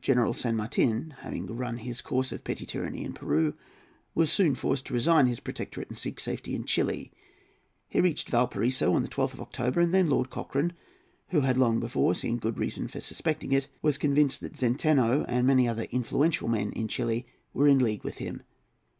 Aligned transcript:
General 0.00 0.32
San 0.32 0.54
Martin, 0.54 1.12
having 1.22 1.46
run 1.48 1.78
his 1.78 2.02
course 2.02 2.30
of 2.30 2.44
petty 2.44 2.64
tyranny 2.64 3.02
in 3.02 3.12
Peru, 3.12 3.54
was 4.14 4.30
soon 4.30 4.54
forced 4.54 4.86
to 4.86 4.94
resign 4.94 5.26
his 5.26 5.40
protectorate 5.40 5.88
and 5.88 5.98
seek 5.98 6.20
safety 6.20 6.54
in 6.54 6.62
Chili. 6.64 7.10
He 7.88 8.00
reached 8.00 8.28
Valparaiso 8.28 8.92
on 8.92 9.02
the 9.02 9.08
12th 9.08 9.34
of 9.34 9.40
October, 9.40 9.80
and 9.80 9.92
then 9.92 10.08
Lord 10.08 10.30
Cochrane, 10.30 10.74
who 11.30 11.40
had 11.40 11.58
long 11.58 11.80
before 11.80 12.14
seen 12.14 12.38
good 12.38 12.58
reasons 12.58 12.92
for 12.92 13.00
suspecting 13.00 13.50
it, 13.50 13.66
was 13.82 13.98
convinced 13.98 14.40
that 14.42 14.56
Zenteno 14.56 15.24
and 15.26 15.48
many 15.48 15.66
other 15.66 15.88
influential 15.90 16.46
men 16.46 16.70
in 16.70 16.86
Chili 16.86 17.26
were 17.52 17.66
in 17.66 17.80
league 17.80 18.04
with 18.04 18.18
him. 18.18 18.44